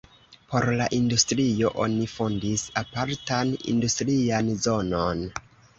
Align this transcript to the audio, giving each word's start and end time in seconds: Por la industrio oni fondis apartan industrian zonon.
Por 0.53 0.65
la 0.79 0.87
industrio 0.99 1.71
oni 1.85 2.09
fondis 2.15 2.65
apartan 2.83 3.55
industrian 3.77 4.55
zonon. 4.67 5.29